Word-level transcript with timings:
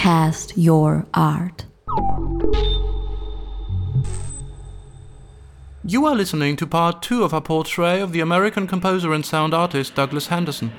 cast 0.00 0.56
your 0.56 1.04
art. 1.12 1.66
You 5.84 6.06
are 6.06 6.14
listening 6.14 6.56
to 6.56 6.66
part 6.66 7.02
two 7.02 7.22
of 7.22 7.34
our 7.34 7.42
portrait 7.42 8.00
of 8.00 8.12
the 8.12 8.20
American 8.20 8.66
composer 8.66 9.12
and 9.12 9.26
sound 9.26 9.52
artist 9.52 9.94
Douglas 9.94 10.28
Henderson. 10.28 10.72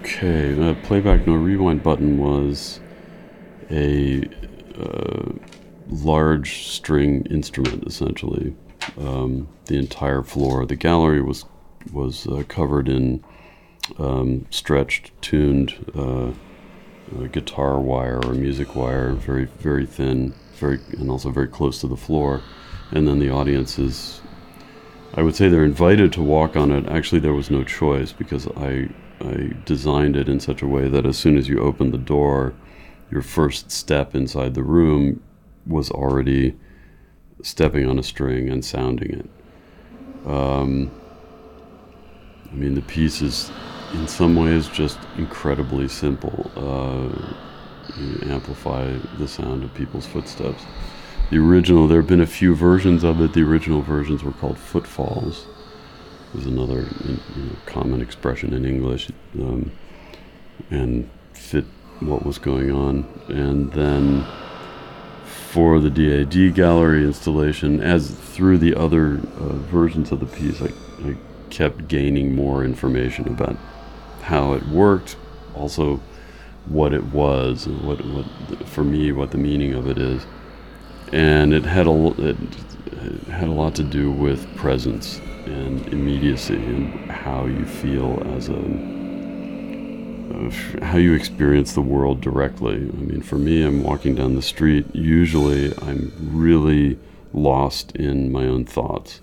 Okay, 0.00 0.52
the 0.54 0.76
playback 0.82 1.24
no 1.24 1.34
rewind 1.34 1.84
button 1.84 2.18
was 2.18 2.80
a 3.70 4.24
uh, 4.76 5.30
large 5.86 6.66
string 6.66 7.24
instrument, 7.30 7.84
essentially. 7.86 8.56
Um, 8.98 9.46
the 9.66 9.78
entire 9.78 10.24
floor 10.24 10.62
of 10.62 10.68
the 10.68 10.74
gallery 10.74 11.22
was 11.22 11.44
was 11.92 12.26
uh, 12.26 12.42
covered 12.48 12.88
in 12.88 13.24
um, 13.98 14.46
stretched, 14.50 15.10
tuned 15.22 15.74
uh, 15.96 16.28
uh, 16.28 16.32
guitar 17.32 17.80
wire 17.80 18.20
or 18.24 18.34
music 18.34 18.74
wire, 18.74 19.12
very 19.12 19.46
very 19.46 19.86
thin, 19.86 20.34
very 20.54 20.80
and 20.98 21.10
also 21.10 21.30
very 21.30 21.48
close 21.48 21.80
to 21.80 21.88
the 21.88 21.96
floor. 21.96 22.42
And 22.90 23.06
then 23.06 23.18
the 23.18 23.30
audience 23.30 23.78
is, 23.78 24.20
I 25.14 25.22
would 25.22 25.36
say, 25.36 25.48
they're 25.48 25.64
invited 25.64 26.12
to 26.14 26.22
walk 26.22 26.56
on 26.56 26.72
it. 26.72 26.86
Actually, 26.86 27.20
there 27.20 27.34
was 27.34 27.50
no 27.50 27.64
choice 27.64 28.12
because 28.12 28.46
I 28.48 28.88
I 29.20 29.52
designed 29.64 30.16
it 30.16 30.28
in 30.28 30.40
such 30.40 30.62
a 30.62 30.66
way 30.66 30.88
that 30.88 31.06
as 31.06 31.18
soon 31.18 31.36
as 31.36 31.48
you 31.48 31.60
open 31.60 31.90
the 31.90 31.98
door, 31.98 32.54
your 33.10 33.22
first 33.22 33.70
step 33.70 34.14
inside 34.14 34.54
the 34.54 34.62
room 34.62 35.22
was 35.66 35.90
already 35.90 36.54
stepping 37.42 37.88
on 37.88 37.98
a 37.98 38.02
string 38.02 38.48
and 38.48 38.64
sounding 38.64 39.10
it. 39.10 39.30
Um, 40.26 40.90
I 42.50 42.54
mean, 42.54 42.74
the 42.74 42.82
piece 42.82 43.20
is 43.22 43.50
in 43.92 44.08
some 44.08 44.36
ways 44.36 44.68
just 44.68 44.98
incredibly 45.16 45.88
simple. 45.88 46.50
Uh, 46.56 47.32
you 47.96 48.20
amplify 48.30 48.96
the 49.18 49.28
sound 49.28 49.64
of 49.64 49.74
people's 49.74 50.06
footsteps. 50.06 50.62
The 51.30 51.38
original, 51.38 51.86
there 51.86 52.00
have 52.00 52.08
been 52.08 52.20
a 52.20 52.26
few 52.26 52.54
versions 52.54 53.04
of 53.04 53.20
it. 53.20 53.32
The 53.32 53.42
original 53.42 53.82
versions 53.82 54.22
were 54.22 54.32
called 54.32 54.58
footfalls 54.58 55.46
was 56.34 56.46
another 56.46 56.86
you 57.04 57.18
know, 57.36 57.56
common 57.66 58.00
expression 58.00 58.52
in 58.52 58.64
English, 58.64 59.10
um, 59.40 59.70
and 60.70 61.08
fit 61.32 61.64
what 62.00 62.24
was 62.24 62.38
going 62.38 62.70
on. 62.70 63.06
And 63.28 63.72
then 63.72 64.26
for 65.24 65.80
the 65.80 65.90
DAAD 65.90 66.54
gallery 66.54 67.04
installation, 67.04 67.80
as 67.80 68.10
through 68.10 68.58
the 68.58 68.74
other 68.74 69.14
uh, 69.14 69.54
versions 69.54 70.12
of 70.12 70.20
the 70.20 70.26
piece, 70.26 70.60
I, 70.60 70.72
I 71.08 71.16
kept 71.50 71.88
gaining 71.88 72.34
more 72.34 72.64
information 72.64 73.28
about 73.28 73.56
how 74.22 74.52
it 74.52 74.66
worked, 74.68 75.16
also 75.54 76.00
what 76.66 76.92
it 76.92 77.04
was, 77.04 77.66
what 77.66 78.04
what 78.04 78.26
for 78.68 78.84
me 78.84 79.12
what 79.12 79.30
the 79.30 79.38
meaning 79.38 79.74
of 79.74 79.88
it 79.88 79.98
is, 79.98 80.26
and 81.12 81.54
it 81.54 81.64
had 81.64 81.86
a 81.86 82.06
it, 82.18 82.36
it 82.86 83.22
had 83.28 83.48
a 83.48 83.52
lot 83.52 83.74
to 83.76 83.82
do 83.82 84.10
with 84.10 84.54
presence 84.56 85.20
and 85.46 85.86
immediacy 85.88 86.56
and 86.56 87.10
how 87.10 87.46
you 87.46 87.64
feel 87.64 88.22
as 88.36 88.48
a 88.48 89.08
how 90.82 90.98
you 90.98 91.14
experience 91.14 91.72
the 91.72 91.80
world 91.80 92.20
directly. 92.20 92.74
I 92.74 93.02
mean, 93.02 93.22
for 93.22 93.38
me, 93.38 93.62
I'm 93.62 93.82
walking 93.82 94.14
down 94.14 94.34
the 94.34 94.42
street. 94.42 94.86
Usually, 94.94 95.72
I'm 95.78 96.12
really 96.20 96.98
lost 97.32 97.96
in 97.96 98.30
my 98.30 98.44
own 98.44 98.64
thoughts, 98.64 99.20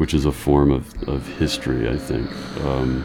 which 0.00 0.14
is 0.14 0.24
a 0.24 0.32
form 0.32 0.70
of, 0.70 1.06
of 1.10 1.26
history, 1.36 1.86
I 1.86 1.98
think. 1.98 2.26
Um, 2.64 3.04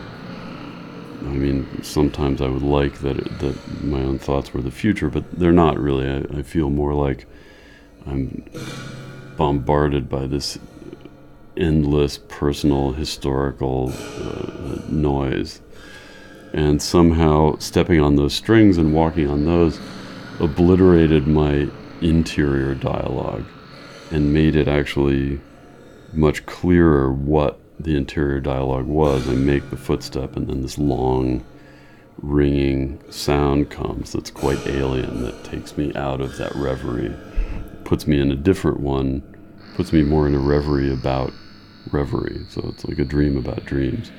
I 1.24 1.34
mean, 1.34 1.84
sometimes 1.84 2.42
I 2.42 2.48
would 2.48 2.62
like 2.62 3.00
that 3.00 3.18
it, 3.18 3.40
that 3.40 3.84
my 3.84 4.00
own 4.00 4.18
thoughts 4.18 4.54
were 4.54 4.62
the 4.62 4.72
future, 4.72 5.10
but 5.10 5.30
they're 5.38 5.52
not 5.52 5.78
really. 5.78 6.08
I, 6.08 6.40
I 6.40 6.42
feel 6.42 6.70
more 6.70 6.94
like 6.94 7.26
I'm 8.08 8.46
bombarded 9.36 10.08
by 10.08 10.26
this 10.26 10.58
endless 11.58 12.18
personal 12.18 12.94
historical 12.94 13.92
uh, 13.92 14.80
noise. 14.88 15.60
And 16.54 16.82
somehow 16.82 17.58
stepping 17.58 18.00
on 18.00 18.16
those 18.16 18.34
strings 18.34 18.78
and 18.78 18.94
walking 18.94 19.30
on 19.30 19.44
those 19.44 19.82
obliterated 20.40 21.28
my 21.28 21.68
interior 22.00 22.74
dialogue 22.74 23.44
and 24.12 24.34
made 24.34 24.56
it 24.56 24.70
actually 24.70 25.42
much 26.14 26.46
clearer 26.46 27.12
what 27.12 27.60
the 27.80 27.96
interior 27.96 28.40
dialogue 28.40 28.86
was. 28.86 29.28
I 29.28 29.34
make 29.34 29.70
the 29.70 29.78
footstep, 29.78 30.36
and 30.36 30.48
then 30.48 30.62
this 30.62 30.78
long, 30.78 31.44
ringing 32.22 33.00
sound 33.12 33.70
comes 33.70 34.14
that's 34.14 34.32
quite 34.32 34.66
alien 34.68 35.24
that 35.24 35.44
takes 35.44 35.78
me 35.78 35.94
out 35.96 36.22
of 36.22 36.38
that 36.38 36.56
reverie, 36.56 37.14
puts 37.84 38.08
me 38.08 38.20
in 38.20 38.32
a 38.32 38.36
different 38.36 38.80
one, 38.80 39.22
puts 39.76 39.92
me 39.92 40.02
more 40.02 40.26
in 40.26 40.36
a 40.36 40.40
reverie 40.40 40.92
about 40.92 41.34
reverie. 41.92 42.46
So 42.50 42.62
it's 42.70 42.86
like 42.86 43.00
a 43.00 43.06
dream 43.06 43.38
about 43.38 43.66
dreams. 43.66 44.12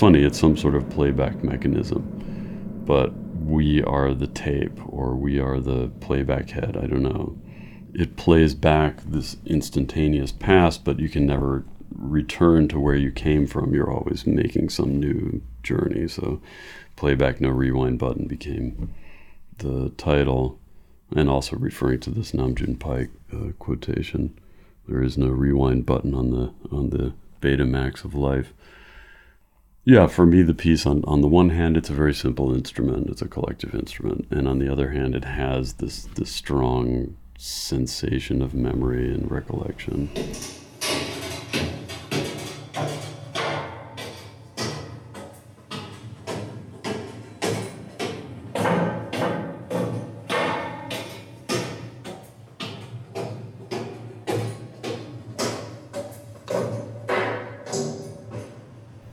Funny, 0.00 0.22
it's 0.22 0.40
some 0.40 0.56
sort 0.56 0.74
of 0.74 0.88
playback 0.88 1.44
mechanism. 1.44 2.82
But 2.86 3.12
we 3.44 3.82
are 3.82 4.14
the 4.14 4.28
tape 4.28 4.80
or 4.86 5.14
we 5.14 5.38
are 5.38 5.60
the 5.60 5.88
playback 6.00 6.48
head, 6.48 6.74
I 6.74 6.86
don't 6.86 7.02
know. 7.02 7.36
It 7.92 8.16
plays 8.16 8.54
back 8.54 9.02
this 9.02 9.36
instantaneous 9.44 10.32
past, 10.32 10.86
but 10.86 11.00
you 11.00 11.10
can 11.10 11.26
never 11.26 11.66
return 11.94 12.66
to 12.68 12.80
where 12.80 12.94
you 12.94 13.12
came 13.12 13.46
from. 13.46 13.74
You're 13.74 13.92
always 13.92 14.26
making 14.26 14.70
some 14.70 14.98
new 14.98 15.42
journey. 15.62 16.08
So, 16.08 16.40
playback 16.96 17.42
no 17.42 17.50
rewind 17.50 17.98
button 17.98 18.26
became 18.26 18.94
the 19.58 19.90
title, 19.98 20.58
and 21.14 21.28
also 21.28 21.56
referring 21.56 22.00
to 22.00 22.10
this 22.10 22.32
Nam 22.32 22.54
June 22.54 22.76
Paik 22.76 23.10
uh, 23.34 23.52
quotation. 23.58 24.38
There 24.88 25.02
is 25.02 25.18
no 25.18 25.28
rewind 25.28 25.84
button 25.84 26.14
on 26.14 26.30
the 26.30 26.54
on 26.74 26.88
the 26.88 27.12
Betamax 27.42 28.02
of 28.02 28.14
life. 28.14 28.54
Yeah, 29.90 30.06
for 30.06 30.24
me, 30.24 30.42
the 30.42 30.54
piece 30.54 30.86
on, 30.86 31.02
on 31.04 31.20
the 31.20 31.26
one 31.26 31.50
hand, 31.50 31.76
it's 31.76 31.90
a 31.90 31.92
very 31.92 32.14
simple 32.14 32.54
instrument. 32.54 33.10
It's 33.10 33.22
a 33.22 33.26
collective 33.26 33.74
instrument, 33.74 34.28
and 34.30 34.46
on 34.46 34.60
the 34.60 34.70
other 34.70 34.92
hand, 34.92 35.16
it 35.16 35.24
has 35.24 35.72
this 35.72 36.04
this 36.14 36.30
strong 36.30 37.16
sensation 37.36 38.40
of 38.40 38.54
memory 38.54 39.12
and 39.12 39.28
recollection. 39.28 40.08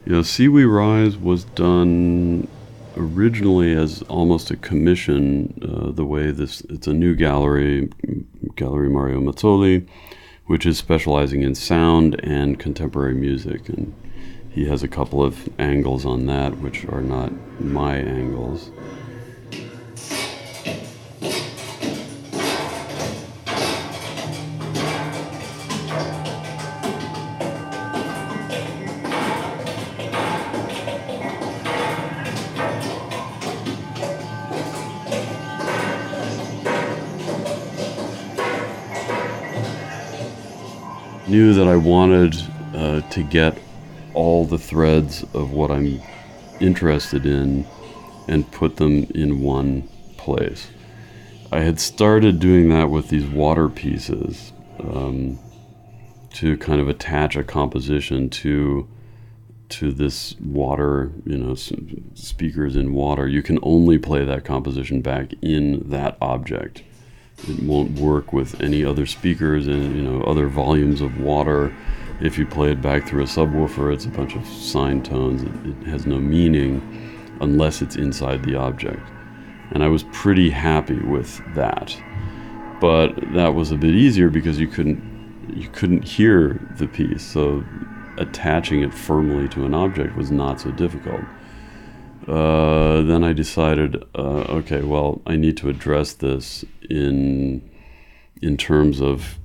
You 0.08 0.14
know, 0.14 0.22
See 0.22 0.48
We 0.48 0.64
Rise 0.64 1.18
was 1.18 1.44
done 1.44 2.48
originally 2.96 3.74
as 3.74 4.04
almost 4.04 4.50
a 4.50 4.56
commission. 4.56 5.60
Uh, 5.62 5.92
the 5.92 6.06
way 6.06 6.32
this, 6.32 6.62
it's 6.70 6.88
a 6.88 6.94
new 6.94 7.14
gallery, 7.14 7.90
Gallery 8.56 8.88
Mario 8.88 9.20
Mazzoli, 9.20 9.86
which 10.46 10.66
is 10.66 10.78
specializing 10.78 11.42
in 11.42 11.56
sound 11.56 12.22
and 12.24 12.58
contemporary 12.58 13.16
music, 13.16 13.68
and 13.68 13.94
he 14.50 14.66
has 14.70 14.82
a 14.82 14.88
couple 14.88 15.22
of 15.22 15.50
angles 15.60 16.06
on 16.06 16.26
that, 16.28 16.58
which 16.60 16.86
are 16.86 17.02
not 17.02 17.34
my 17.60 17.98
angles. 17.98 18.72
Knew 41.28 41.54
that 41.54 41.68
I 41.68 41.76
wanted 41.76 42.36
uh, 42.74 43.02
to 43.02 43.24
get 43.24 43.58
all 44.14 44.46
the 44.46 44.58
threads 44.58 45.24
of 45.34 45.52
what 45.52 45.72
I'm 45.72 46.02
interested 46.60 47.26
in 47.26 47.66
and 48.28 48.50
put 48.52 48.78
them 48.78 49.04
in 49.16 49.42
one 49.42 49.88
place. 50.18 50.68
I 51.52 51.62
had 51.62 51.80
started 51.80 52.40
doing 52.40 52.70
that 52.70 52.90
with 52.90 53.10
these 53.10 53.26
water 53.26 53.70
pieces 53.70 54.52
um, 54.80 55.40
to 56.34 56.58
kind 56.58 56.82
of 56.82 56.90
attach 56.90 57.36
a 57.36 57.44
composition 57.44 58.30
to 58.30 58.88
to 59.70 59.92
this 59.92 60.34
water, 60.40 61.12
you 61.26 61.38
know, 61.38 61.54
speakers 61.54 62.78
in 62.78 62.94
water. 62.94 63.28
You 63.28 63.44
can 63.44 63.60
only 63.62 63.98
play 63.98 64.24
that 64.24 64.46
composition 64.46 65.02
back 65.02 65.34
in 65.42 65.90
that 65.90 66.18
object. 66.22 66.84
It 67.48 67.64
won't 67.64 68.00
work 68.00 68.34
with 68.34 68.62
any 68.62 68.84
other 68.84 69.06
speakers 69.06 69.68
and 69.68 69.96
you 69.96 70.02
know 70.02 70.22
other 70.24 70.48
volumes 70.48 71.02
of 71.02 71.20
water. 71.20 71.76
If 72.20 72.38
you 72.38 72.48
play 72.48 72.72
it 72.72 72.82
back 72.82 73.08
through 73.08 73.24
a 73.24 73.28
subwoofer, 73.28 73.94
it's 73.94 74.06
a 74.06 74.10
bunch 74.10 74.36
of 74.36 74.46
sine 74.48 75.04
tones. 75.04 75.44
It, 75.44 75.84
it 75.84 75.88
has 75.88 76.08
no 76.08 76.20
meaning 76.20 76.82
unless 77.40 77.82
it's 77.82 77.96
inside 77.96 78.44
the 78.44 78.56
object. 78.56 79.08
And 79.72 79.84
I 79.84 79.88
was 79.88 80.04
pretty 80.12 80.50
happy 80.50 81.00
with 81.00 81.42
that. 81.54 81.96
But 82.80 83.14
that 83.34 83.54
was 83.54 83.72
a 83.72 83.78
bit 83.78 83.94
easier 83.94 84.30
because 84.30 84.60
you 84.60 84.68
couldn't 84.68 85.02
you 85.56 85.70
couldn't 85.70 86.04
hear 86.04 86.60
the 86.78 86.88
piece. 86.88 87.24
So 87.24 87.64
attaching 88.18 88.82
it 88.82 88.94
firmly 88.94 89.48
to 89.50 89.66
an 89.66 89.74
object 89.74 90.16
was 90.16 90.32
not 90.32 90.60
so 90.60 90.72
difficult. 90.72 91.22
Uh, 92.28 93.04
then 93.04 93.24
I 93.24 93.32
decided, 93.32 94.04
uh, 94.14 94.44
okay, 94.60 94.82
well, 94.82 95.22
I 95.26 95.38
need 95.38 95.56
to 95.58 95.70
address 95.70 96.14
this 96.14 96.66
in 96.90 97.70
in 98.42 98.56
terms 98.58 99.02
of 99.02 99.40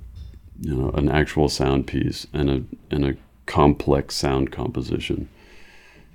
you 0.59 0.75
know 0.75 0.89
an 0.91 1.09
actual 1.09 1.49
sound 1.49 1.87
piece 1.87 2.27
and 2.33 2.49
a 2.49 2.63
and 2.93 3.05
a 3.05 3.15
complex 3.45 4.15
sound 4.15 4.51
composition. 4.51 5.29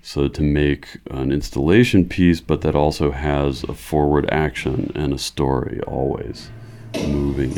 So 0.03 0.29
to 0.29 0.43
make 0.43 0.99
an 1.11 1.33
installation 1.33 2.09
piece, 2.09 2.41
but 2.41 2.61
that 2.61 2.75
also 2.75 3.11
has 3.11 3.65
a 3.65 3.75
forward 3.75 4.29
action 4.31 4.93
and 4.95 5.13
a 5.13 5.19
story 5.19 5.81
always 5.87 6.51
moving 7.07 7.55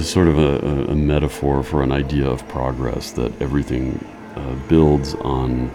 Is 0.00 0.08
sort 0.08 0.28
of 0.28 0.38
a, 0.38 0.66
a, 0.66 0.92
a 0.92 0.94
metaphor 0.94 1.62
for 1.62 1.82
an 1.82 1.92
idea 1.92 2.26
of 2.26 2.48
progress 2.48 3.10
that 3.12 3.30
everything 3.42 4.02
uh, 4.34 4.54
builds 4.66 5.14
on 5.16 5.70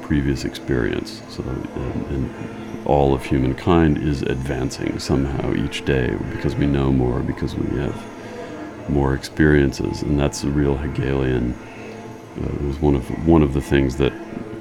previous 0.00 0.44
experience. 0.44 1.22
So, 1.28 1.42
and, 1.42 2.06
and 2.06 2.86
all 2.86 3.12
of 3.12 3.24
humankind 3.24 3.98
is 3.98 4.22
advancing 4.22 5.00
somehow 5.00 5.54
each 5.54 5.84
day 5.84 6.14
because 6.30 6.54
we 6.54 6.66
know 6.66 6.92
more, 6.92 7.18
because 7.18 7.56
we 7.56 7.80
have 7.80 8.00
more 8.88 9.12
experiences, 9.12 10.02
and 10.02 10.20
that's 10.20 10.44
a 10.44 10.50
real 10.50 10.76
Hegelian. 10.76 11.54
Uh, 12.40 12.46
it 12.46 12.62
was 12.62 12.78
one 12.78 12.94
of 12.94 13.26
one 13.26 13.42
of 13.42 13.54
the 13.54 13.60
things 13.60 13.96
that 13.96 14.12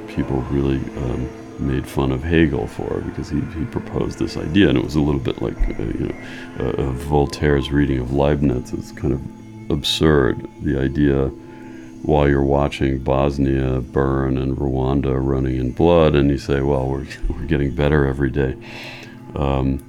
people 0.08 0.42
really 0.50 0.78
um, 1.04 1.30
made 1.64 1.88
fun 1.88 2.12
of 2.12 2.24
Hegel 2.24 2.68
for 2.68 3.02
because 3.02 3.30
he, 3.30 3.42
he 3.42 3.66
proposed 3.66 4.20
this 4.20 4.38
idea, 4.38 4.70
and 4.70 4.78
it 4.78 4.84
was 4.84 4.96
a 4.96 5.02
little 5.02 5.22
bit 5.22 5.42
like 5.42 5.58
uh, 5.58 5.84
you 5.84 6.14
know 6.58 6.66
uh, 6.66 6.92
Voltaire's 6.92 7.72
reading 7.72 8.00
of 8.00 8.14
Leibniz. 8.14 8.74
It's 8.74 8.92
kind 8.92 9.14
of 9.14 9.72
absurd. 9.72 10.48
The 10.62 10.80
idea 10.80 11.28
while 12.04 12.28
you're 12.28 12.44
watching 12.44 13.00
Bosnia 13.00 13.80
burn 13.80 14.38
and 14.38 14.58
Rwanda 14.58 15.16
running 15.26 15.58
in 15.58 15.72
blood, 15.72 16.16
and 16.16 16.30
you 16.30 16.38
say, 16.38 16.62
"Well, 16.62 16.88
we're 16.88 17.08
we're 17.30 17.46
getting 17.46 17.76
better 17.76 18.06
every 18.06 18.30
day." 18.30 18.56
Um, 19.36 19.84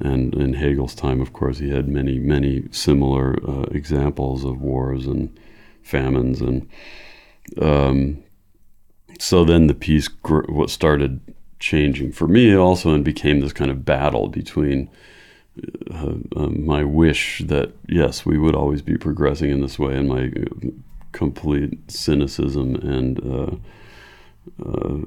and 0.00 0.34
in 0.34 0.54
Hegel's 0.54 0.94
time, 0.94 1.20
of 1.20 1.32
course, 1.32 1.58
he 1.58 1.70
had 1.70 1.88
many, 1.88 2.18
many 2.18 2.64
similar 2.70 3.36
uh, 3.48 3.62
examples 3.72 4.44
of 4.44 4.60
wars 4.60 5.06
and 5.06 5.36
famines, 5.82 6.40
and 6.40 6.68
um, 7.60 8.22
so 9.18 9.44
then 9.44 9.66
the 9.66 9.74
piece 9.74 10.08
gr- 10.08 10.50
what 10.50 10.70
started 10.70 11.20
changing 11.58 12.12
for 12.12 12.28
me 12.28 12.54
also, 12.54 12.94
and 12.94 13.04
became 13.04 13.40
this 13.40 13.52
kind 13.52 13.70
of 13.70 13.84
battle 13.84 14.28
between 14.28 14.88
uh, 15.92 16.14
uh, 16.36 16.46
my 16.46 16.84
wish 16.84 17.42
that 17.46 17.72
yes, 17.88 18.24
we 18.24 18.38
would 18.38 18.54
always 18.54 18.82
be 18.82 18.96
progressing 18.96 19.50
in 19.50 19.60
this 19.60 19.78
way, 19.78 19.96
and 19.96 20.08
my 20.08 20.26
uh, 20.26 20.70
complete 21.12 21.90
cynicism 21.90 22.76
and 22.76 23.18
uh, 23.24 23.56
uh, 24.64 24.98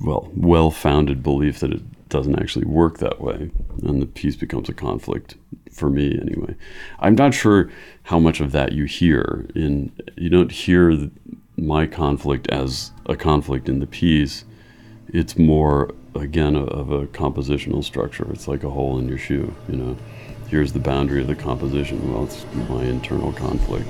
well, 0.00 0.30
well-founded 0.34 1.22
belief 1.22 1.60
that 1.60 1.72
it 1.72 2.08
doesn't 2.08 2.38
actually 2.38 2.64
work 2.64 2.98
that 2.98 3.20
way, 3.20 3.50
and 3.82 4.00
the 4.00 4.06
piece 4.06 4.36
becomes 4.36 4.68
a 4.68 4.74
conflict 4.74 5.36
for 5.70 5.88
me 5.88 6.18
anyway. 6.20 6.54
I'm 6.98 7.14
not 7.14 7.34
sure 7.34 7.70
how 8.04 8.18
much 8.18 8.40
of 8.40 8.52
that 8.52 8.72
you 8.72 8.84
hear 8.84 9.46
in. 9.54 9.92
You 10.16 10.30
don't 10.30 10.52
hear 10.52 10.96
the, 10.96 11.10
my 11.56 11.86
conflict 11.86 12.48
as 12.48 12.92
a 13.06 13.16
conflict 13.16 13.68
in 13.68 13.80
the 13.80 13.86
piece. 13.86 14.44
It's 15.08 15.36
more 15.36 15.94
again 16.14 16.56
of 16.56 16.90
a 16.90 17.06
compositional 17.06 17.84
structure. 17.84 18.30
It's 18.32 18.48
like 18.48 18.64
a 18.64 18.70
hole 18.70 18.98
in 18.98 19.08
your 19.08 19.18
shoe. 19.18 19.54
You 19.68 19.76
know, 19.76 19.96
here's 20.48 20.72
the 20.72 20.78
boundary 20.78 21.22
of 21.22 21.26
the 21.26 21.34
composition. 21.34 22.12
Well, 22.12 22.24
it's 22.24 22.44
my 22.68 22.84
internal 22.84 23.32
conflict. 23.32 23.86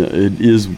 Yeah, 0.00 0.06
it 0.06 0.40
is 0.40 0.68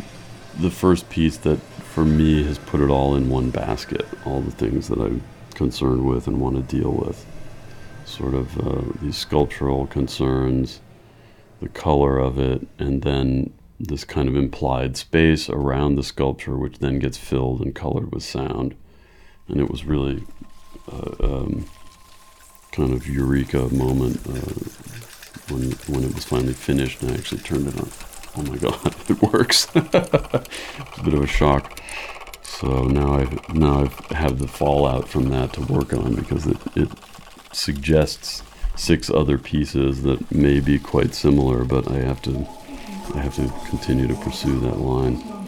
the 0.59 0.71
first 0.71 1.09
piece 1.09 1.37
that 1.39 1.59
for 1.61 2.05
me 2.05 2.43
has 2.43 2.59
put 2.59 2.81
it 2.81 2.91
all 2.91 3.15
in 3.15 3.29
one 3.29 3.51
basket. 3.51 4.07
All 4.25 4.41
the 4.41 4.51
things 4.51 4.89
that 4.89 4.99
I'm 4.99 5.23
concerned 5.55 6.07
with 6.07 6.27
and 6.27 6.41
want 6.41 6.57
to 6.57 6.77
deal 6.77 6.91
with, 6.91 7.25
sort 8.05 8.35
of 8.35 8.59
uh, 8.59 8.83
these 9.01 9.17
sculptural 9.17 9.87
concerns, 9.87 10.81
the 11.61 11.69
color 11.69 12.19
of 12.19 12.39
it, 12.39 12.67
and 12.79 13.03
then 13.03 13.53
this 13.79 14.05
kind 14.05 14.29
of 14.29 14.35
implied 14.35 14.97
space 14.97 15.49
around 15.49 15.95
the 15.95 16.03
sculpture, 16.03 16.57
which 16.57 16.79
then 16.79 16.99
gets 16.99 17.17
filled 17.17 17.61
and 17.61 17.75
colored 17.75 18.13
with 18.13 18.25
sound. 18.25 18.75
And 19.47 19.61
it 19.61 19.71
was 19.71 19.85
really 19.85 20.25
uh, 20.91 21.15
um, 21.21 21.67
kind 22.73 22.93
of 22.93 23.07
eureka 23.07 23.69
moment 23.73 24.17
uh, 24.27 24.55
when 25.53 25.71
when 25.89 26.05
it 26.05 26.15
was 26.15 26.25
finally 26.25 26.55
finished 26.55 27.03
and 27.03 27.13
I 27.13 27.15
actually 27.15 27.43
turned 27.43 27.69
it 27.69 27.79
on 27.79 27.91
oh 28.37 28.43
my 28.43 28.57
god, 28.57 28.95
it 29.11 29.23
works. 29.23 29.69
it's 29.75 29.95
a 29.95 31.03
bit 31.05 31.15
of 31.15 31.23
a 31.23 31.27
shock. 31.27 31.81
So 32.43 32.85
now 32.85 33.15
I 33.15 33.39
now 33.53 33.91
I 34.11 34.15
have 34.15 34.39
the 34.39 34.49
fallout 34.49 35.09
from 35.09 35.29
that 35.31 35.53
to 35.55 35.63
work 35.63 35.93
on 35.93 36.15
because 36.15 36.47
it, 36.47 36.59
it 36.77 36.89
suggests 37.53 38.43
six 38.77 39.11
other 39.11 39.39
pieces 39.39 40.03
that 40.03 40.31
may 40.33 40.61
be 40.61 40.79
quite 40.79 41.15
similar, 41.15 41.65
but 41.65 41.91
I 41.91 41.99
have 41.99 42.23
to 42.23 42.47
I 43.15 43.21
have 43.21 43.37
to 43.37 43.53
continue 43.69 44.07
to 44.07 44.15
pursue 44.15 44.61
that 44.61 44.79
line. 44.79 45.42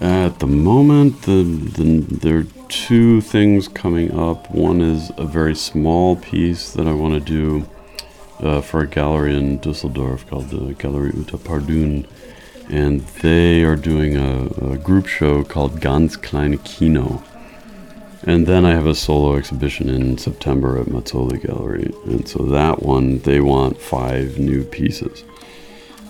At 0.00 0.38
the 0.38 0.46
moment, 0.46 1.22
the, 1.22 1.42
the 1.42 2.00
there 2.08 2.38
are 2.38 2.46
two 2.70 3.20
things 3.20 3.68
coming 3.68 4.18
up. 4.18 4.50
One 4.50 4.80
is 4.80 5.12
a 5.18 5.26
very 5.26 5.54
small 5.54 6.16
piece 6.16 6.72
that 6.72 6.86
I 6.86 6.94
want 6.94 7.14
to 7.14 7.20
do 7.20 7.68
uh, 8.38 8.62
for 8.62 8.80
a 8.80 8.86
gallery 8.86 9.36
in 9.36 9.58
Dusseldorf 9.58 10.26
called 10.26 10.48
the 10.48 10.72
Gallery 10.72 11.12
Ute 11.14 11.44
Parduhn, 11.44 12.06
and 12.70 13.02
they 13.20 13.62
are 13.62 13.76
doing 13.76 14.16
a, 14.16 14.46
a 14.72 14.78
group 14.78 15.06
show 15.06 15.44
called 15.44 15.82
Ganz 15.82 16.16
Kleine 16.16 16.56
Kino. 16.64 17.22
And 18.22 18.46
then 18.46 18.64
I 18.64 18.70
have 18.70 18.86
a 18.86 18.94
solo 18.94 19.36
exhibition 19.36 19.90
in 19.90 20.16
September 20.16 20.78
at 20.78 20.86
Mazzoli 20.86 21.46
Gallery, 21.46 21.92
and 22.06 22.26
so 22.26 22.46
that 22.46 22.82
one 22.82 23.18
they 23.18 23.40
want 23.40 23.78
five 23.78 24.38
new 24.38 24.64
pieces. 24.64 25.24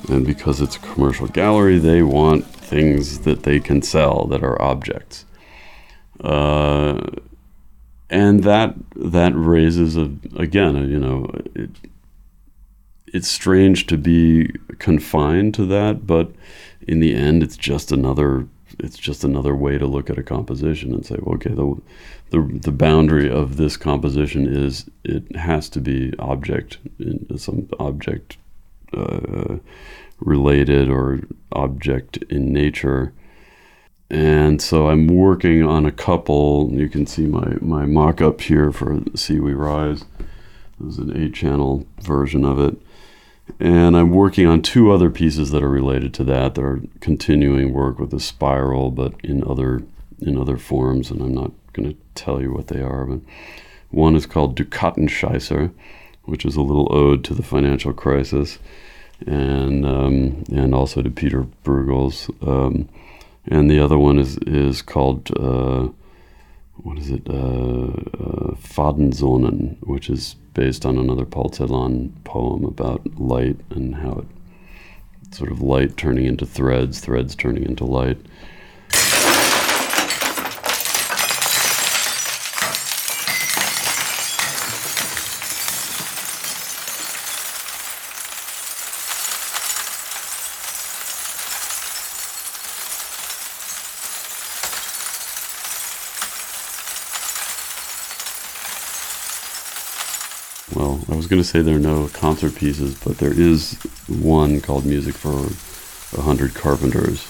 And 0.08 0.24
because 0.24 0.60
it's 0.60 0.76
a 0.76 0.80
commercial 0.80 1.26
gallery, 1.26 1.78
they 1.78 2.02
want 2.02 2.46
things 2.70 3.20
that 3.20 3.42
they 3.42 3.60
can 3.60 3.82
sell 3.82 4.26
that 4.26 4.42
are 4.42 4.60
objects. 4.62 5.26
Uh, 6.20 7.00
and 8.08 8.44
that 8.44 8.74
that 8.94 9.32
raises 9.34 9.96
a 9.96 10.10
again, 10.36 10.76
a, 10.76 10.84
you 10.86 10.98
know, 10.98 11.30
it, 11.54 11.70
it's 13.06 13.28
strange 13.28 13.86
to 13.86 13.96
be 13.96 14.52
confined 14.78 15.54
to 15.54 15.66
that, 15.66 16.06
but 16.06 16.32
in 16.86 17.00
the 17.00 17.14
end, 17.14 17.42
it's 17.42 17.56
just 17.56 17.92
another 17.92 18.46
it's 18.78 18.98
just 18.98 19.24
another 19.24 19.54
way 19.54 19.78
to 19.78 19.86
look 19.86 20.10
at 20.10 20.18
a 20.18 20.22
composition 20.22 20.92
and 20.94 21.04
say, 21.04 21.16
okay, 21.26 21.50
the, 21.50 21.80
the 22.30 22.60
the 22.62 22.72
boundary 22.72 23.30
of 23.30 23.56
this 23.56 23.76
composition 23.76 24.46
is 24.46 24.88
it 25.04 25.36
has 25.36 25.68
to 25.70 25.80
be 25.80 26.12
object 26.18 26.78
in 26.98 27.38
some 27.38 27.68
object 27.78 28.36
uh, 28.92 29.56
related 30.20 30.88
or 30.88 31.20
object 31.52 32.18
in 32.28 32.52
nature. 32.52 33.12
And 34.10 34.60
so 34.60 34.88
I'm 34.88 35.06
working 35.06 35.62
on 35.62 35.86
a 35.86 35.92
couple. 35.92 36.70
You 36.72 36.88
can 36.88 37.06
see 37.06 37.26
my, 37.26 37.56
my 37.60 37.86
mock 37.86 38.20
up 38.20 38.40
here 38.40 38.72
for 38.72 39.00
See 39.14 39.38
We 39.38 39.54
Rise. 39.54 40.04
There's 40.78 40.98
an 40.98 41.16
eight 41.16 41.34
channel 41.34 41.86
version 42.02 42.44
of 42.44 42.58
it. 42.58 42.76
And 43.58 43.96
I'm 43.96 44.10
working 44.10 44.46
on 44.46 44.62
two 44.62 44.90
other 44.90 45.10
pieces 45.10 45.50
that 45.50 45.62
are 45.62 45.68
related 45.68 46.14
to 46.14 46.24
that. 46.24 46.54
That 46.54 46.62
are 46.62 46.80
continuing 47.00 47.72
work 47.72 47.98
with 47.98 48.10
the 48.10 48.20
spiral, 48.20 48.90
but 48.90 49.14
in 49.22 49.44
other 49.44 49.82
in 50.20 50.36
other 50.36 50.56
forms. 50.56 51.10
And 51.10 51.20
I'm 51.20 51.34
not 51.34 51.52
going 51.72 51.90
to 51.90 51.96
tell 52.14 52.40
you 52.40 52.52
what 52.52 52.68
they 52.68 52.80
are. 52.80 53.04
But 53.04 53.20
one 53.90 54.14
is 54.14 54.26
called 54.26 54.56
Dukatenscheißer, 54.56 55.72
which 56.24 56.44
is 56.44 56.56
a 56.56 56.62
little 56.62 56.88
ode 56.90 57.24
to 57.24 57.34
the 57.34 57.42
financial 57.42 57.92
crisis 57.92 58.58
and 59.26 59.84
um, 59.86 60.44
and 60.52 60.74
also 60.74 61.02
to 61.02 61.10
Peter 61.10 61.46
Bruegels. 61.64 62.30
Um, 62.46 62.88
and 63.46 63.70
the 63.70 63.80
other 63.80 63.98
one 63.98 64.18
is 64.18 64.38
is 64.38 64.82
called 64.82 65.30
uh, 65.38 65.88
what 66.82 66.98
is 66.98 67.10
it? 67.10 67.28
Uh, 67.28 67.32
uh, 67.32 68.54
Fadensonnen, 68.54 69.76
which 69.80 70.08
is 70.08 70.36
based 70.54 70.86
on 70.86 70.98
another 70.98 71.24
Paul 71.24 71.50
Celan 71.50 72.12
poem 72.24 72.64
about 72.64 73.18
light 73.18 73.56
and 73.70 73.94
how 73.94 74.12
it 74.20 75.34
sort 75.34 75.52
of 75.52 75.60
light 75.60 75.96
turning 75.96 76.24
into 76.24 76.46
threads, 76.46 77.00
threads 77.00 77.34
turning 77.34 77.64
into 77.64 77.84
light. 77.84 78.18
Well, 100.74 101.00
I 101.08 101.16
was 101.16 101.26
going 101.26 101.42
to 101.42 101.46
say 101.46 101.62
there 101.62 101.76
are 101.76 101.80
no 101.80 102.08
concert 102.08 102.54
pieces, 102.54 102.98
but 103.02 103.18
there 103.18 103.32
is 103.32 103.74
one 104.06 104.60
called 104.60 104.86
Music 104.86 105.14
for 105.14 105.48
a 106.16 106.22
Hundred 106.22 106.54
Carpenters, 106.54 107.24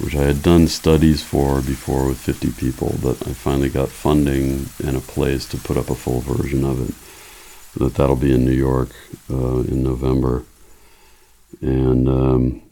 which 0.00 0.16
I 0.16 0.22
had 0.22 0.42
done 0.42 0.66
studies 0.66 1.22
for 1.22 1.60
before 1.60 2.08
with 2.08 2.18
50 2.18 2.50
people, 2.52 2.96
but 3.02 3.26
I 3.28 3.32
finally 3.32 3.68
got 3.68 3.88
funding 3.88 4.66
and 4.84 4.96
a 4.96 5.00
place 5.00 5.48
to 5.50 5.56
put 5.56 5.76
up 5.76 5.90
a 5.90 5.94
full 5.94 6.20
version 6.20 6.64
of 6.64 6.88
it. 6.88 6.94
That 7.78 7.94
that'll 7.94 8.16
be 8.16 8.34
in 8.34 8.44
New 8.44 8.52
York 8.52 8.90
uh, 9.30 9.60
in 9.60 9.82
November, 9.82 10.44
and 11.60 12.08
um, 12.08 12.62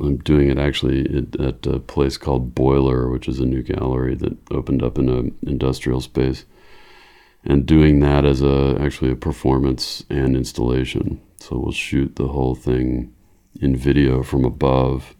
I'm 0.00 0.18
doing 0.18 0.48
it 0.48 0.58
actually 0.58 1.00
at, 1.16 1.40
at 1.40 1.66
a 1.66 1.80
place 1.80 2.16
called 2.16 2.54
Boiler, 2.54 3.08
which 3.08 3.26
is 3.26 3.40
a 3.40 3.46
new 3.46 3.62
gallery 3.62 4.14
that 4.16 4.36
opened 4.50 4.82
up 4.82 4.98
in 4.98 5.08
an 5.08 5.36
industrial 5.42 6.00
space 6.00 6.44
and 7.44 7.66
doing 7.66 8.00
that 8.00 8.24
as 8.24 8.42
a 8.42 8.76
actually 8.80 9.10
a 9.10 9.16
performance 9.16 10.04
and 10.08 10.36
installation. 10.36 11.20
So 11.38 11.58
we'll 11.58 11.72
shoot 11.72 12.16
the 12.16 12.28
whole 12.28 12.54
thing 12.54 13.12
in 13.60 13.76
video 13.76 14.22
from 14.22 14.44
above 14.44 15.14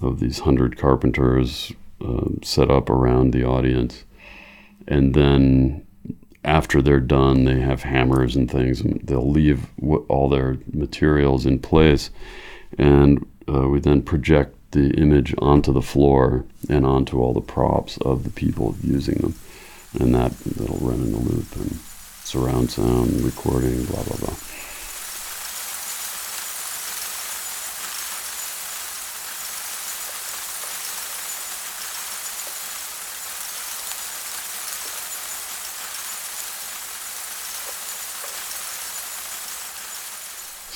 of 0.00 0.20
these 0.20 0.40
hundred 0.40 0.78
carpenters 0.78 1.72
um, 2.00 2.38
set 2.42 2.70
up 2.70 2.88
around 2.88 3.32
the 3.32 3.44
audience, 3.44 4.04
and 4.86 5.14
then 5.14 5.86
after 6.44 6.80
they're 6.80 7.00
done, 7.00 7.44
they 7.44 7.60
have 7.60 7.82
hammers 7.82 8.36
and 8.36 8.50
things, 8.50 8.80
and 8.80 9.00
they'll 9.02 9.28
leave 9.28 9.66
all 10.08 10.28
their 10.28 10.56
materials 10.72 11.44
in 11.44 11.58
place, 11.58 12.10
and 12.78 13.26
uh, 13.52 13.68
we 13.68 13.80
then 13.80 14.00
project 14.00 14.56
the 14.70 14.90
image 14.92 15.34
onto 15.38 15.72
the 15.72 15.82
floor 15.82 16.46
and 16.68 16.86
onto 16.86 17.20
all 17.20 17.34
the 17.34 17.40
props 17.40 17.98
of 17.98 18.22
the 18.22 18.30
people 18.30 18.76
using 18.82 19.16
them 19.16 19.34
and 19.98 20.14
that 20.14 20.32
that'll 20.38 20.78
run 20.78 21.00
in 21.00 21.14
a 21.14 21.18
loop 21.18 21.56
and 21.56 21.78
surround 22.24 22.70
sound 22.70 23.22
recording 23.22 23.84
blah 23.86 24.02
blah 24.04 24.16
blah. 24.18 24.34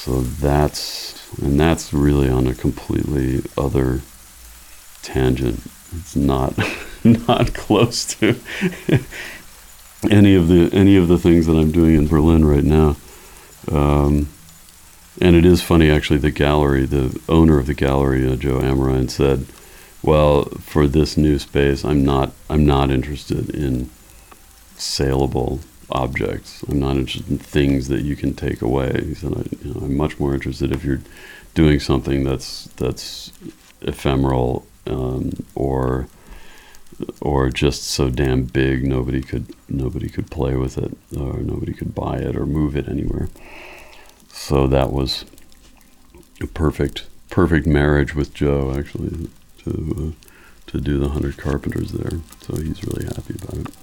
So 0.04 0.21
that's 0.21 1.14
and 1.40 1.59
that's 1.59 1.94
really 1.94 2.28
on 2.28 2.47
a 2.47 2.54
completely 2.54 3.42
other 3.56 4.00
tangent 5.02 5.61
it's 5.99 6.17
not 6.17 6.57
not 7.05 7.55
close 7.55 8.05
to 8.17 8.37
any 10.11 10.35
of 10.35 10.49
the 10.49 10.71
any 10.73 10.97
of 10.97 11.09
the 11.09 11.19
things 11.19 11.47
that 11.47 11.57
I'm 11.57 11.71
doing 11.71 11.95
in 11.95 12.07
Berlin 12.07 12.45
right 12.45 12.65
now. 12.65 12.97
Um, 13.71 14.29
and 15.21 15.37
it 15.37 15.45
is 15.45 15.63
funny, 15.63 15.91
actually. 15.91 16.19
The 16.19 16.31
gallery, 16.31 16.87
the 16.87 17.19
owner 17.29 17.59
of 17.59 17.67
the 17.67 17.75
gallery, 17.75 18.29
uh, 18.31 18.37
Joe 18.37 18.61
Amrhein, 18.61 19.11
said, 19.11 19.47
"Well, 20.03 20.45
for 20.61 20.87
this 20.87 21.17
new 21.17 21.39
space, 21.39 21.85
I'm 21.85 22.05
not 22.05 22.33
I'm 22.51 22.67
not 22.67 22.91
interested 22.91 23.51
in 23.51 23.91
saleable 24.77 25.61
objects. 25.91 26.65
I'm 26.69 26.81
not 26.81 26.97
interested 26.97 27.31
in 27.31 27.39
things 27.39 27.89
that 27.89 28.03
you 28.03 28.17
can 28.17 28.35
take 28.35 28.61
away." 28.61 29.05
He 29.05 29.15
said, 29.15 29.35
I, 29.35 29.45
you 29.65 29.75
know, 29.75 29.81
"I'm 29.83 29.97
much 29.97 30.19
more 30.19 30.35
interested 30.35 30.73
if 30.73 30.85
you're 30.85 31.03
doing 31.55 31.79
something 31.79 32.25
that's 32.25 32.69
that's 32.77 33.33
ephemeral 33.83 34.67
um, 34.87 35.33
or." 35.55 36.09
or 37.21 37.50
just 37.50 37.83
so 37.83 38.09
damn 38.09 38.45
big 38.45 38.87
nobody 38.87 39.21
could 39.21 39.47
nobody 39.69 40.09
could 40.09 40.31
play 40.31 40.55
with 40.55 40.79
it 40.79 40.97
or 41.17 41.38
nobody 41.38 41.73
could 41.73 41.95
buy 41.95 42.19
it 42.19 42.37
or 42.37 42.47
move 42.47 42.76
it 42.76 42.88
anywhere. 42.88 43.29
So 44.29 44.67
that 44.69 44.93
was 44.93 45.25
a 46.41 46.47
perfect 46.47 47.07
perfect 47.31 47.67
marriage 47.67 48.14
with 48.14 48.35
Joe 48.35 48.75
actually 48.76 49.29
to 49.64 50.14
uh, 50.14 50.29
to 50.71 50.81
do 50.81 50.99
the 50.99 51.11
hundred 51.11 51.37
carpenters 51.37 51.93
there. 51.93 52.21
So 52.43 52.57
he's 52.57 52.85
really 52.85 53.07
happy 53.07 53.35
about 53.43 53.67
it. 53.67 53.75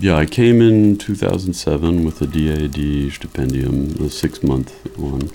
Yeah, 0.00 0.16
I 0.16 0.24
came 0.24 0.62
in 0.62 0.96
2007 0.96 2.06
with 2.06 2.22
a 2.22 2.26
DAAD 2.26 3.08
stipendium, 3.08 3.98
the 3.98 4.08
six 4.08 4.42
month 4.42 4.72
one. 4.96 5.30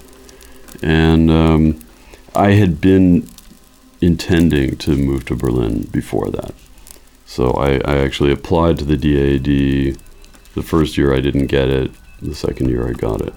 And 0.82 1.30
um, 1.30 1.80
I 2.34 2.54
had 2.54 2.82
been 2.82 3.30
intending 4.02 4.76
to 4.78 4.96
move 4.96 5.26
to 5.26 5.36
Berlin 5.36 5.84
before 5.92 6.32
that. 6.32 6.56
So 7.28 7.52
I, 7.52 7.76
I 7.86 8.00
actually 8.00 8.32
applied 8.32 8.80
to 8.80 8.86
the 8.86 8.98
DAAD. 8.98 10.00
The 10.56 10.64
first 10.64 10.98
year 10.98 11.14
I 11.14 11.20
didn't 11.20 11.46
get 11.46 11.70
it, 11.70 11.92
the 12.20 12.34
second 12.34 12.70
year 12.70 12.90
I 12.90 12.94
got 12.94 13.22
it. 13.22 13.36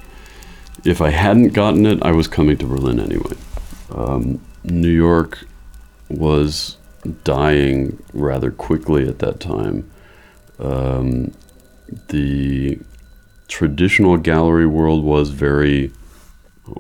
If 0.83 1.03
I 1.03 1.11
hadn't 1.11 1.51
gotten 1.51 1.85
it, 1.85 2.03
I 2.03 2.13
was 2.13 2.27
coming 2.27 2.57
to 2.57 2.65
Berlin 2.65 2.99
anyway. 2.99 3.37
Um, 3.95 4.41
New 4.65 4.89
York 4.89 5.47
was 6.09 6.79
dying 7.25 8.03
rather 8.15 8.51
quickly 8.51 9.07
at 9.07 9.19
that 9.19 9.41
time. 9.41 9.91
Um, 10.59 11.33
the 12.09 12.79
traditional 13.49 14.17
gallery 14.17 14.67
world 14.67 15.05
was 15.05 15.31
very 15.31 15.91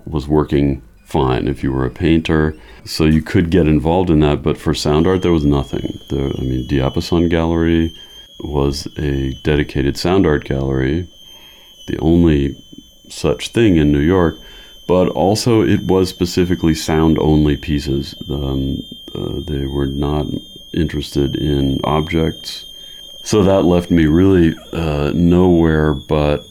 was 0.04 0.28
working 0.28 0.82
fine 1.06 1.48
if 1.48 1.62
you 1.62 1.72
were 1.72 1.86
a 1.86 1.90
painter. 1.90 2.54
So 2.84 3.04
you 3.04 3.22
could 3.22 3.50
get 3.50 3.66
involved 3.66 4.10
in 4.10 4.20
that 4.20 4.42
but 4.42 4.58
for 4.58 4.74
sound 4.74 5.06
art 5.06 5.22
there 5.22 5.32
was 5.32 5.44
nothing. 5.44 5.98
I 6.10 6.42
mean 6.42 6.68
diapason 6.68 7.30
gallery 7.30 7.94
was 8.40 8.86
a 8.98 9.32
dedicated 9.42 9.96
sound 9.96 10.26
art 10.26 10.44
gallery 10.44 11.08
the 11.88 11.98
only 11.98 12.56
such 13.08 13.48
thing 13.48 13.76
in 13.76 13.90
new 13.90 13.98
york 13.98 14.36
but 14.88 15.08
also 15.10 15.60
it 15.62 15.82
was 15.82 16.08
specifically 16.08 16.74
sound 16.74 17.18
only 17.18 17.56
pieces. 17.56 18.14
Um, 18.28 18.82
uh, 19.14 19.40
they 19.46 19.66
were 19.66 19.86
not 19.86 20.26
interested 20.72 21.36
in 21.36 21.78
objects 21.84 22.67
so 23.22 23.42
that 23.42 23.62
left 23.62 23.90
me 23.90 24.06
really 24.06 24.56
uh, 24.72 25.12
nowhere 25.14 25.94
but 25.94 26.44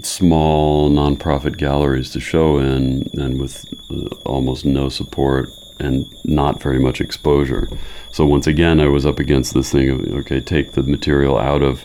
small 0.00 0.90
nonprofit 0.90 1.56
galleries 1.56 2.10
to 2.10 2.20
show 2.20 2.58
in, 2.58 3.08
and 3.14 3.40
with 3.40 3.64
uh, 3.90 4.14
almost 4.24 4.64
no 4.64 4.88
support 4.88 5.50
and 5.78 6.06
not 6.24 6.62
very 6.62 6.78
much 6.78 7.00
exposure. 7.00 7.68
So 8.10 8.26
once 8.26 8.46
again, 8.46 8.80
I 8.80 8.88
was 8.88 9.06
up 9.06 9.18
against 9.18 9.54
this 9.54 9.72
thing 9.72 9.90
of 9.90 10.00
okay, 10.20 10.40
take 10.40 10.72
the 10.72 10.82
material 10.82 11.38
out 11.38 11.62
of 11.62 11.84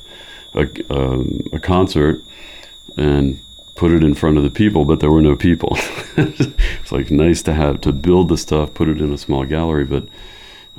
a, 0.53 0.67
um, 0.89 1.41
a 1.53 1.59
concert 1.59 2.21
and 2.97 3.39
put 3.75 3.91
it 3.91 4.03
in 4.03 4.15
front 4.15 4.37
of 4.37 4.43
the 4.43 4.49
people, 4.49 4.85
but 4.85 4.99
there 4.99 5.11
were 5.11 5.21
no 5.21 5.35
people. 5.35 5.73
it's 6.17 6.91
like 6.91 7.11
nice 7.11 7.41
to 7.43 7.53
have 7.53 7.81
to 7.81 7.91
build 7.91 8.29
the 8.29 8.37
stuff, 8.37 8.73
put 8.73 8.89
it 8.89 8.99
in 8.99 9.13
a 9.13 9.17
small 9.17 9.45
gallery, 9.45 9.85
but 9.85 10.03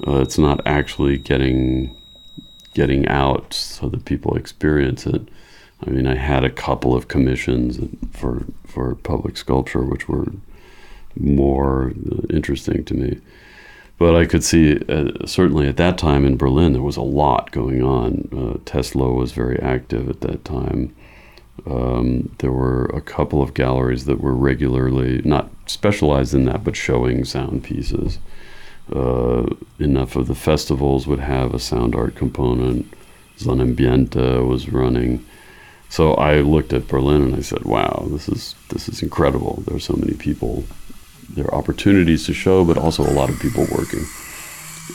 uh, 0.07 0.21
it's 0.21 0.39
not 0.39 0.61
actually 0.67 1.17
getting 1.17 1.97
getting 2.79 3.09
out 3.09 3.53
so 3.53 3.89
that 3.89 4.05
people 4.05 4.37
experience 4.37 5.05
it. 5.05 5.23
I 5.85 5.91
mean, 5.91 6.07
I 6.07 6.15
had 6.15 6.45
a 6.45 6.59
couple 6.67 6.95
of 6.95 7.09
commissions 7.09 7.81
for 8.13 8.47
for 8.65 8.95
public 8.95 9.37
sculpture, 9.37 9.83
which 9.83 10.09
were 10.09 10.29
more 11.17 11.93
interesting 12.31 12.85
to 12.85 12.95
me. 12.95 13.21
But 13.99 14.15
I 14.15 14.27
could 14.27 14.45
see, 14.45 14.79
uh, 14.89 15.27
certainly 15.27 15.67
at 15.67 15.77
that 15.79 15.99
time 15.99 16.25
in 16.25 16.37
Berlin, 16.37 16.73
there 16.73 16.91
was 16.91 16.97
a 16.97 17.13
lot 17.25 17.51
going 17.51 17.83
on. 17.83 18.11
Uh, 18.41 18.59
Tesla 18.65 19.13
was 19.13 19.33
very 19.33 19.59
active 19.59 20.09
at 20.09 20.21
that 20.21 20.45
time. 20.45 20.95
Um, 21.67 22.31
there 22.39 22.53
were 22.53 22.85
a 23.01 23.01
couple 23.01 23.43
of 23.43 23.55
galleries 23.55 24.05
that 24.05 24.21
were 24.21 24.37
regularly, 24.37 25.21
not 25.25 25.51
specialized 25.67 26.33
in 26.33 26.45
that, 26.45 26.63
but 26.63 26.77
showing 26.77 27.25
sound 27.25 27.65
pieces. 27.65 28.21
Uh, 28.95 29.45
enough 29.79 30.17
of 30.17 30.29
the 30.29 30.35
festivals 30.35 31.07
would 31.07 31.19
have 31.21 31.55
a 31.55 31.59
sound 31.59 31.95
art 31.95 32.15
component. 32.15 32.87
Sonambiente 33.39 34.47
was 34.47 34.71
running. 34.71 35.25
So 35.91 36.15
I 36.15 36.41
looked 36.41 36.73
at 36.73 36.89
Berlin 36.89 37.23
and 37.23 37.35
I 37.35 37.41
said, 37.41 37.65
"Wow, 37.65 38.07
this 38.11 38.29
is 38.29 38.55
this 38.71 38.89
is 38.89 39.03
incredible. 39.03 39.63
There's 39.67 39.85
so 39.85 39.95
many 39.95 40.15
people. 40.15 40.65
There 41.35 41.45
are 41.47 41.55
opportunities 41.55 42.25
to 42.27 42.35
show, 42.35 42.65
but 42.65 42.79
also 42.79 43.03
a 43.03 43.13
lot 43.13 43.31
of 43.31 43.39
people 43.41 43.67
working, 43.71 44.05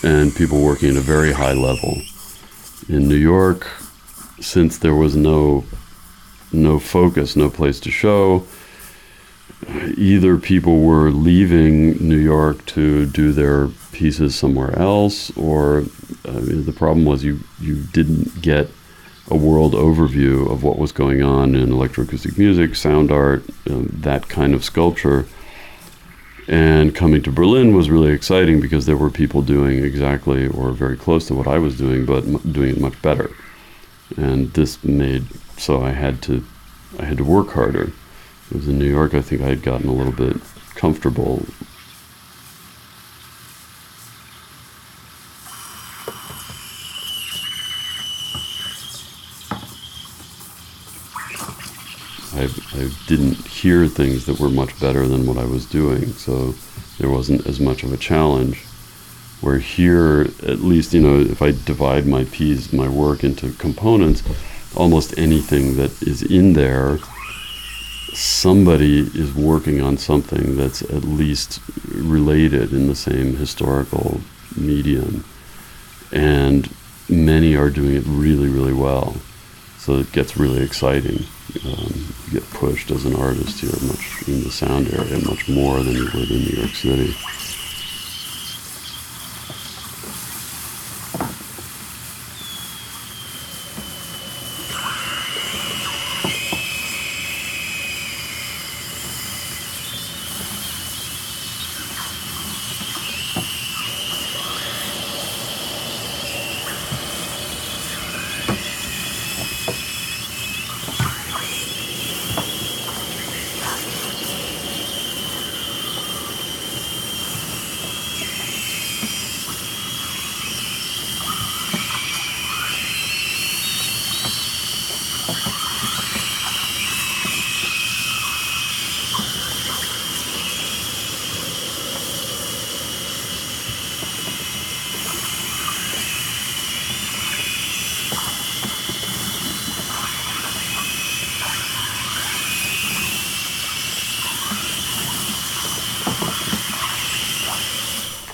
and 0.04 0.36
people 0.36 0.62
working 0.62 0.90
at 0.90 0.98
a 0.98 1.02
very 1.02 1.32
high 1.32 1.54
level. 1.54 2.02
In 2.90 3.08
New 3.08 3.16
York, 3.16 3.68
since 4.40 4.78
there 4.80 4.96
was 4.96 5.16
no 5.16 5.64
no 6.52 6.80
focus, 6.80 7.36
no 7.36 7.50
place 7.50 7.80
to 7.82 7.92
show, 7.92 8.44
either 9.98 10.38
people 10.38 10.82
were 10.82 11.12
leaving 11.12 11.98
New 12.08 12.18
York 12.18 12.66
to 12.68 13.06
do 13.06 13.32
their 13.32 13.70
pieces 13.92 14.36
somewhere 14.36 14.78
else, 14.78 15.36
or 15.38 15.86
uh, 16.26 16.40
the 16.42 16.74
problem 16.76 17.06
was 17.06 17.24
you 17.24 17.40
you 17.60 17.84
didn't 17.94 18.42
get 18.42 18.70
a 19.30 19.38
world 19.38 19.74
overview 19.74 20.52
of 20.52 20.64
what 20.64 20.78
was 20.78 20.92
going 20.92 21.24
on 21.24 21.56
in 21.56 21.70
electroacoustic 21.70 22.38
music, 22.38 22.76
sound 22.76 23.12
art, 23.12 23.44
uh, 23.70 23.82
that 23.90 24.28
kind 24.28 24.54
of 24.54 24.64
sculpture. 24.64 25.26
And 26.48 26.94
coming 26.94 27.24
to 27.24 27.32
Berlin 27.32 27.74
was 27.74 27.90
really 27.90 28.12
exciting 28.12 28.60
because 28.60 28.86
there 28.86 28.98
were 28.98 29.10
people 29.10 29.42
doing 29.42 29.82
exactly 29.82 30.48
or 30.48 30.72
very 30.72 30.98
close 30.98 31.26
to 31.28 31.34
what 31.34 31.48
I 31.48 31.58
was 31.58 31.78
doing, 31.78 32.06
but 32.06 32.26
m- 32.26 32.52
doing 32.52 32.72
it 32.72 32.82
much 32.82 33.02
better. 33.02 33.32
And 34.18 34.52
this 34.54 34.84
made 34.84 35.24
so 35.58 35.82
I 35.82 35.92
had 35.92 36.22
to 36.24 36.44
I 37.00 37.06
had 37.06 37.18
to 37.18 37.24
work 37.24 37.52
harder. 37.52 37.94
It 38.54 38.58
was 38.58 38.68
in 38.68 38.78
New 38.78 38.86
York. 38.86 39.16
I 39.16 39.22
think 39.22 39.42
I 39.42 39.50
had 39.50 39.64
gotten 39.64 39.90
a 39.90 39.94
little 39.94 40.12
bit 40.14 40.38
comfortable 40.76 41.44
I, 52.36 52.50
I 52.74 52.90
didn't 53.08 53.36
hear 53.48 53.88
things 53.88 54.26
that 54.26 54.40
were 54.40 54.50
much 54.50 54.80
better 54.80 55.08
than 55.08 55.26
what 55.26 55.38
I 55.38 55.46
was 55.46 55.66
doing, 55.66 56.14
so 56.14 56.56
there 56.98 57.10
wasn't 57.10 57.46
as 57.46 57.60
much 57.60 57.84
of 57.84 57.94
a 57.94 57.98
challenge. 57.98 58.64
Where 59.42 59.60
here, 59.60 60.22
at 60.44 60.60
least, 60.60 60.94
you 60.94 61.02
know, 61.02 61.20
if 61.20 61.42
I 61.42 61.52
divide 61.52 62.08
my 62.08 62.24
piece, 62.26 62.74
my 62.74 62.88
work 62.88 63.24
into 63.24 63.52
components, 63.54 64.24
almost 64.76 65.18
anything 65.18 65.76
that 65.78 66.02
is 66.02 66.24
in 66.24 66.54
there, 66.54 67.00
somebody 68.16 69.00
is 69.00 69.34
working 69.34 69.82
on 69.82 69.98
something 69.98 70.56
that's 70.56 70.82
at 70.82 71.04
least 71.04 71.60
related 71.88 72.74
in 72.74 72.88
the 72.88 72.96
same 72.96 73.36
historical 73.36 74.22
medium. 74.56 75.24
And 76.12 76.70
many 77.10 77.56
are 77.56 77.70
doing 77.70 77.96
it 77.96 78.04
really, 78.06 78.50
really 78.50 78.74
well. 78.74 79.16
So 79.78 79.98
it 79.98 80.12
gets 80.12 80.38
really 80.38 80.64
exciting. 80.64 81.26
Um, 81.66 82.06
you 82.26 82.40
get 82.40 82.50
pushed 82.52 82.90
as 82.92 83.06
an 83.06 83.16
artist 83.16 83.60
here 83.60 83.72
much 83.88 84.28
in 84.28 84.44
the 84.44 84.52
sound 84.52 84.94
area, 84.94 85.20
much 85.26 85.50
more 85.50 85.84
than 85.84 85.96
you 85.96 86.06
would 86.14 86.32
in 86.32 86.40
New 86.40 86.58
York 86.58 86.72
City. 86.72 87.14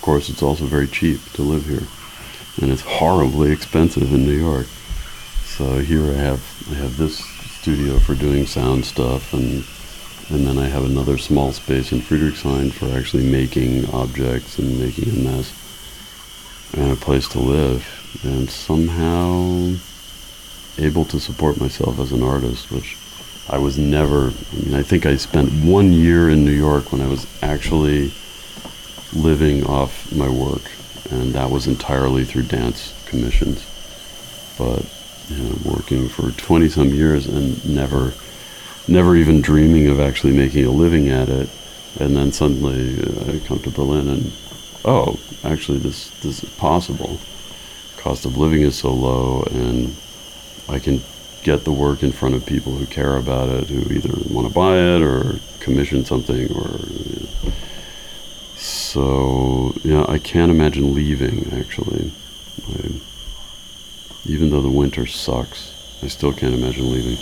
Course, 0.10 0.28
it's 0.28 0.42
also 0.42 0.66
very 0.66 0.88
cheap 0.88 1.22
to 1.34 1.44
live 1.44 1.68
here, 1.68 1.88
and 2.60 2.72
it's 2.72 2.82
horribly 2.82 3.52
expensive 3.52 4.12
in 4.12 4.26
New 4.26 4.40
York. 4.40 4.66
So 5.46 5.78
here 5.78 6.02
I 6.02 6.16
have 6.16 6.42
I 6.72 6.74
have 6.82 6.98
this 6.98 7.20
studio 7.60 8.00
for 8.00 8.16
doing 8.16 8.48
sound 8.48 8.86
stuff, 8.86 9.34
and 9.34 9.64
and 10.32 10.48
then 10.48 10.58
I 10.58 10.68
have 10.68 10.84
another 10.84 11.20
small 11.20 11.52
space 11.52 11.92
in 11.92 12.00
Friedrichshain 12.00 12.72
for 12.72 12.88
actually 12.98 13.30
making 13.30 13.88
objects 13.94 14.58
and 14.58 14.80
making 14.80 15.10
a 15.12 15.24
mess, 15.30 15.54
and 16.74 16.92
a 16.92 16.96
place 16.96 17.28
to 17.28 17.40
live. 17.40 17.86
And 18.24 18.50
somehow 18.50 19.76
able 20.80 21.06
to 21.06 21.20
support 21.20 21.62
myself 21.62 22.00
as 22.00 22.12
an 22.14 22.24
artist, 22.24 22.72
which 22.72 22.98
I 23.48 23.60
was 23.60 23.78
never. 23.78 24.30
I 24.30 24.56
mean, 24.56 24.74
I 24.74 24.82
think 24.82 25.06
I 25.06 25.18
spent 25.18 25.52
one 25.64 25.94
year 25.94 26.32
in 26.32 26.46
New 26.46 26.60
York 26.68 26.92
when 26.92 27.02
I 27.04 27.08
was 27.08 27.28
actually 27.44 28.12
living 29.14 29.66
off 29.66 30.12
my 30.12 30.30
work, 30.30 30.72
and 31.12 31.34
that 31.34 31.50
was 31.50 31.68
entirely 31.68 32.26
through 32.26 32.44
dance 32.44 32.94
commissions. 33.08 33.66
But 34.58 34.86
you 35.30 35.44
know, 35.44 35.58
working 35.66 36.10
for 36.10 36.32
20 36.32 36.70
some 36.70 36.90
years 36.90 37.28
and 37.28 37.64
never, 37.68 38.14
never 38.88 39.16
even 39.16 39.42
dreaming 39.42 39.88
of 39.88 40.00
actually 40.00 40.34
making 40.34 40.66
a 40.66 40.72
living 40.72 41.10
at 41.10 41.30
it, 41.30 41.50
and 42.00 42.16
then 42.16 42.32
suddenly 42.32 43.02
uh, 43.02 43.36
I 43.36 43.40
come 43.48 43.60
to 43.60 43.70
Berlin 43.70 44.10
and 44.10 44.32
oh, 44.86 45.20
actually 45.44 45.80
this 45.80 46.10
this 46.22 46.44
is 46.44 46.50
possible. 46.56 47.20
Cost 47.98 48.26
of 48.26 48.38
living 48.38 48.62
is 48.62 48.78
so 48.78 48.94
low, 48.94 49.44
and 49.52 49.96
I 50.68 50.80
can 50.80 51.02
get 51.44 51.64
the 51.64 51.72
work 51.72 52.04
in 52.04 52.12
front 52.12 52.36
of 52.36 52.46
people 52.46 52.74
who 52.74 52.86
care 52.86 53.18
about 53.18 53.50
it, 53.50 53.70
who 53.70 53.94
either 53.94 54.14
want 54.34 54.48
to 54.48 54.54
buy 54.54 54.78
it 54.78 55.02
or 55.02 55.40
commission 55.60 56.06
something, 56.06 56.52
or 56.54 56.80
so 58.90 59.76
yeah, 59.84 60.04
I 60.10 60.18
can't 60.18 60.50
imagine 60.50 60.96
leaving. 60.96 61.54
Actually, 61.54 62.12
I, 62.68 62.90
even 64.26 64.50
though 64.50 64.62
the 64.62 64.70
winter 64.70 65.06
sucks, 65.06 65.76
I 66.02 66.08
still 66.08 66.34
can't 66.34 66.56
imagine 66.56 66.92
leaving. 66.92 67.18